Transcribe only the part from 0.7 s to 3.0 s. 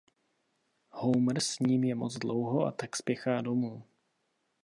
Homer s ním je moc dlouho a tak